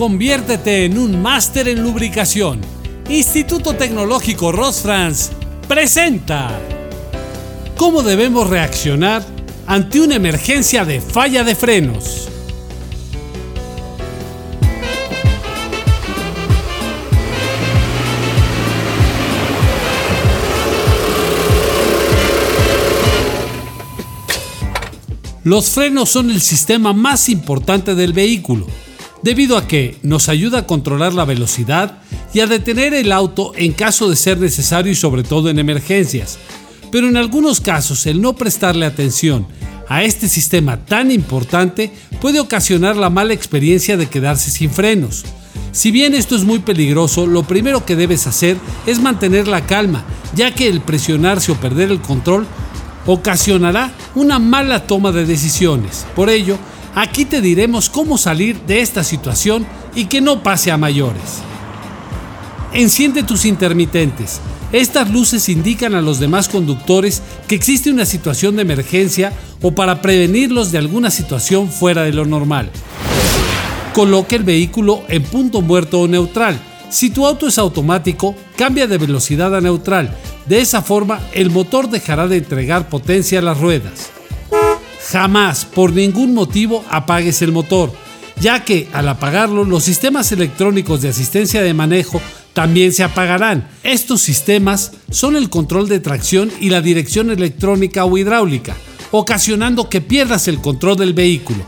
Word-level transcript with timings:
Conviértete 0.00 0.86
en 0.86 0.96
un 0.96 1.20
máster 1.20 1.68
en 1.68 1.82
lubricación. 1.82 2.62
Instituto 3.10 3.74
Tecnológico 3.74 4.50
Rosfrans 4.50 5.30
presenta 5.68 6.58
cómo 7.76 8.02
debemos 8.02 8.48
reaccionar 8.48 9.22
ante 9.66 10.00
una 10.00 10.14
emergencia 10.14 10.86
de 10.86 11.02
falla 11.02 11.44
de 11.44 11.54
frenos. 11.54 12.30
Los 25.44 25.68
frenos 25.68 26.08
son 26.08 26.30
el 26.30 26.40
sistema 26.40 26.94
más 26.94 27.28
importante 27.28 27.94
del 27.94 28.14
vehículo, 28.14 28.66
debido 29.22 29.56
a 29.56 29.66
que 29.66 29.96
nos 30.02 30.28
ayuda 30.28 30.60
a 30.60 30.66
controlar 30.66 31.14
la 31.14 31.24
velocidad 31.24 31.98
y 32.32 32.40
a 32.40 32.46
detener 32.46 32.94
el 32.94 33.12
auto 33.12 33.52
en 33.56 33.72
caso 33.72 34.08
de 34.08 34.16
ser 34.16 34.38
necesario 34.38 34.92
y 34.92 34.96
sobre 34.96 35.22
todo 35.22 35.50
en 35.50 35.58
emergencias. 35.58 36.38
Pero 36.90 37.08
en 37.08 37.16
algunos 37.16 37.60
casos 37.60 38.06
el 38.06 38.20
no 38.20 38.34
prestarle 38.34 38.86
atención 38.86 39.46
a 39.88 40.04
este 40.04 40.28
sistema 40.28 40.76
tan 40.84 41.10
importante 41.10 41.92
puede 42.20 42.40
ocasionar 42.40 42.96
la 42.96 43.10
mala 43.10 43.34
experiencia 43.34 43.96
de 43.96 44.06
quedarse 44.06 44.50
sin 44.50 44.70
frenos. 44.70 45.24
Si 45.72 45.90
bien 45.90 46.14
esto 46.14 46.36
es 46.36 46.44
muy 46.44 46.60
peligroso, 46.60 47.26
lo 47.26 47.42
primero 47.44 47.84
que 47.84 47.96
debes 47.96 48.26
hacer 48.26 48.56
es 48.86 49.00
mantener 49.00 49.48
la 49.48 49.66
calma, 49.66 50.04
ya 50.34 50.54
que 50.54 50.68
el 50.68 50.80
presionarse 50.80 51.52
o 51.52 51.56
perder 51.56 51.90
el 51.90 52.00
control 52.00 52.46
ocasionará 53.06 53.92
una 54.14 54.38
mala 54.38 54.86
toma 54.86 55.12
de 55.12 55.26
decisiones. 55.26 56.06
Por 56.14 56.30
ello, 56.30 56.58
aquí 56.94 57.24
te 57.24 57.40
diremos 57.40 57.88
cómo 57.90 58.18
salir 58.18 58.60
de 58.62 58.80
esta 58.80 59.04
situación 59.04 59.66
y 59.94 60.06
que 60.06 60.20
no 60.20 60.42
pase 60.42 60.70
a 60.70 60.76
mayores. 60.76 61.40
Enciende 62.72 63.22
tus 63.22 63.44
intermitentes. 63.44 64.40
Estas 64.72 65.10
luces 65.10 65.48
indican 65.48 65.94
a 65.94 66.00
los 66.00 66.20
demás 66.20 66.48
conductores 66.48 67.22
que 67.48 67.56
existe 67.56 67.90
una 67.90 68.06
situación 68.06 68.56
de 68.56 68.62
emergencia 68.62 69.32
o 69.60 69.72
para 69.72 70.00
prevenirlos 70.00 70.70
de 70.70 70.78
alguna 70.78 71.10
situación 71.10 71.68
fuera 71.68 72.02
de 72.02 72.12
lo 72.12 72.24
normal. 72.24 72.70
Coloque 73.92 74.36
el 74.36 74.44
vehículo 74.44 75.02
en 75.08 75.24
punto 75.24 75.60
muerto 75.60 76.00
o 76.00 76.08
neutral. 76.08 76.60
Si 76.90 77.10
tu 77.10 77.26
auto 77.26 77.48
es 77.48 77.58
automático, 77.58 78.36
cambia 78.56 78.86
de 78.86 78.98
velocidad 78.98 79.54
a 79.56 79.60
neutral 79.60 80.16
de 80.50 80.60
esa 80.60 80.82
forma, 80.82 81.20
el 81.32 81.48
motor 81.50 81.88
dejará 81.88 82.26
de 82.26 82.38
entregar 82.38 82.88
potencia 82.88 83.38
a 83.38 83.42
las 83.42 83.60
ruedas. 83.60 84.10
Jamás, 85.10 85.64
por 85.64 85.92
ningún 85.92 86.34
motivo, 86.34 86.84
apagues 86.88 87.42
el 87.42 87.50
motor, 87.50 87.92
ya 88.40 88.64
que 88.64 88.88
al 88.92 89.08
apagarlo 89.08 89.64
los 89.64 89.82
sistemas 89.82 90.30
electrónicos 90.30 91.02
de 91.02 91.08
asistencia 91.08 91.62
de 91.62 91.74
manejo 91.74 92.20
también 92.52 92.92
se 92.92 93.02
apagarán. 93.02 93.68
Estos 93.82 94.20
sistemas 94.20 94.92
son 95.10 95.34
el 95.34 95.50
control 95.50 95.88
de 95.88 95.98
tracción 95.98 96.50
y 96.60 96.70
la 96.70 96.80
dirección 96.80 97.30
electrónica 97.30 98.04
o 98.04 98.16
hidráulica, 98.18 98.76
ocasionando 99.10 99.88
que 99.88 100.00
pierdas 100.00 100.46
el 100.46 100.60
control 100.60 100.96
del 100.96 101.12
vehículo. 101.12 101.64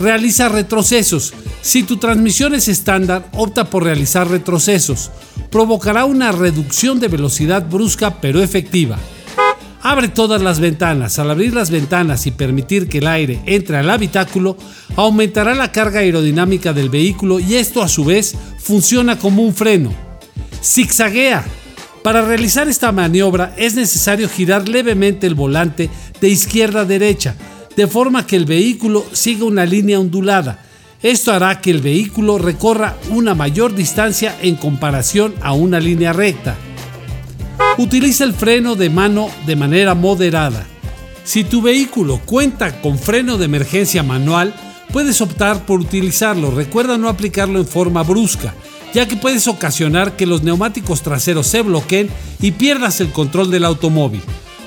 Realiza 0.00 0.48
retrocesos. 0.48 1.34
Si 1.60 1.82
tu 1.82 1.98
transmisión 1.98 2.54
es 2.54 2.68
estándar, 2.68 3.28
opta 3.34 3.68
por 3.68 3.84
realizar 3.84 4.28
retrocesos 4.28 5.10
provocará 5.50 6.04
una 6.04 6.32
reducción 6.32 7.00
de 7.00 7.08
velocidad 7.08 7.66
brusca 7.68 8.20
pero 8.20 8.42
efectiva. 8.42 8.98
Abre 9.82 10.08
todas 10.08 10.42
las 10.42 10.60
ventanas. 10.60 11.18
Al 11.18 11.30
abrir 11.30 11.54
las 11.54 11.70
ventanas 11.70 12.26
y 12.26 12.30
permitir 12.30 12.88
que 12.88 12.98
el 12.98 13.06
aire 13.06 13.40
entre 13.46 13.76
al 13.76 13.90
habitáculo, 13.90 14.56
aumentará 14.96 15.54
la 15.54 15.72
carga 15.72 16.00
aerodinámica 16.00 16.72
del 16.72 16.90
vehículo 16.90 17.40
y 17.40 17.54
esto 17.54 17.82
a 17.82 17.88
su 17.88 18.04
vez 18.04 18.34
funciona 18.58 19.18
como 19.18 19.42
un 19.42 19.54
freno. 19.54 19.92
Zigzaguea. 20.62 21.44
Para 22.02 22.22
realizar 22.22 22.68
esta 22.68 22.92
maniobra 22.92 23.54
es 23.56 23.74
necesario 23.74 24.28
girar 24.28 24.68
levemente 24.68 25.26
el 25.26 25.34
volante 25.34 25.90
de 26.20 26.28
izquierda 26.28 26.80
a 26.80 26.84
derecha, 26.84 27.34
de 27.76 27.86
forma 27.86 28.26
que 28.26 28.36
el 28.36 28.46
vehículo 28.46 29.04
siga 29.12 29.44
una 29.44 29.66
línea 29.66 30.00
ondulada 30.00 30.64
esto 31.02 31.32
hará 31.32 31.60
que 31.60 31.70
el 31.70 31.80
vehículo 31.80 32.38
recorra 32.38 32.96
una 33.10 33.32
mayor 33.36 33.72
distancia 33.72 34.36
en 34.42 34.56
comparación 34.56 35.32
a 35.40 35.52
una 35.52 35.78
línea 35.78 36.12
recta. 36.12 36.56
Utiliza 37.78 38.24
el 38.24 38.34
freno 38.34 38.74
de 38.74 38.90
mano 38.90 39.30
de 39.46 39.54
manera 39.54 39.94
moderada. 39.94 40.66
Si 41.22 41.44
tu 41.44 41.62
vehículo 41.62 42.20
cuenta 42.24 42.80
con 42.80 42.98
freno 42.98 43.38
de 43.38 43.44
emergencia 43.44 44.02
manual, 44.02 44.52
puedes 44.92 45.20
optar 45.20 45.64
por 45.64 45.78
utilizarlo. 45.78 46.50
Recuerda 46.50 46.98
no 46.98 47.08
aplicarlo 47.08 47.60
en 47.60 47.66
forma 47.68 48.02
brusca, 48.02 48.52
ya 48.92 49.06
que 49.06 49.14
puedes 49.14 49.46
ocasionar 49.46 50.16
que 50.16 50.26
los 50.26 50.42
neumáticos 50.42 51.02
traseros 51.02 51.46
se 51.46 51.62
bloqueen 51.62 52.10
y 52.40 52.50
pierdas 52.50 53.00
el 53.00 53.12
control 53.12 53.48
del 53.52 53.64
automóvil. 53.64 54.22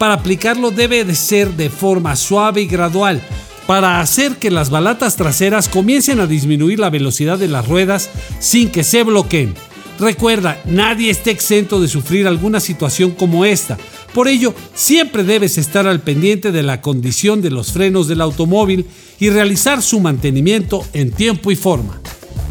Para 0.00 0.14
aplicarlo 0.14 0.72
debe 0.72 1.04
de 1.04 1.14
ser 1.14 1.52
de 1.52 1.70
forma 1.70 2.16
suave 2.16 2.62
y 2.62 2.66
gradual, 2.66 3.22
para 3.68 4.00
hacer 4.00 4.34
que 4.36 4.50
las 4.50 4.68
balatas 4.68 5.14
traseras 5.14 5.68
comiencen 5.68 6.18
a 6.18 6.26
disminuir 6.26 6.80
la 6.80 6.90
velocidad 6.90 7.38
de 7.38 7.46
las 7.46 7.68
ruedas 7.68 8.10
sin 8.40 8.68
que 8.68 8.82
se 8.82 9.04
bloqueen. 9.04 9.54
Recuerda, 9.98 10.60
nadie 10.66 11.10
está 11.10 11.30
exento 11.30 11.80
de 11.80 11.88
sufrir 11.88 12.26
alguna 12.26 12.60
situación 12.60 13.12
como 13.12 13.44
esta. 13.44 13.78
Por 14.12 14.28
ello, 14.28 14.54
siempre 14.74 15.24
debes 15.24 15.58
estar 15.58 15.86
al 15.86 16.00
pendiente 16.00 16.52
de 16.52 16.62
la 16.62 16.80
condición 16.80 17.42
de 17.42 17.50
los 17.50 17.72
frenos 17.72 18.08
del 18.08 18.20
automóvil 18.20 18.86
y 19.18 19.30
realizar 19.30 19.82
su 19.82 20.00
mantenimiento 20.00 20.84
en 20.92 21.10
tiempo 21.12 21.50
y 21.50 21.56
forma. 21.56 22.00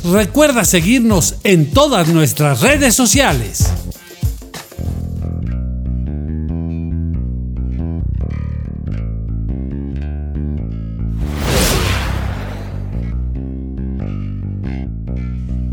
Recuerda 0.04 0.66
seguirnos 0.66 1.36
en 1.44 1.72
todas 1.72 2.10
nuestras 2.10 2.62
redes 2.62 2.94
sociales. 2.94 3.72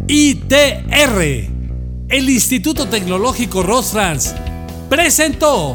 ITR, 0.09 1.52
el 2.13 2.29
Instituto 2.29 2.89
Tecnológico 2.89 3.63
Rosfrans, 3.63 4.35
presentó 4.91 5.75